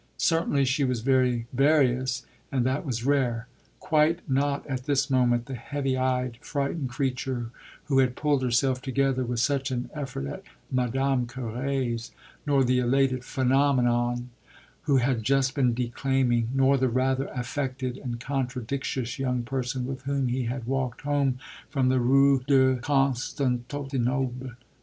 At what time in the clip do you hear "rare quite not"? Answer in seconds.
3.05-4.65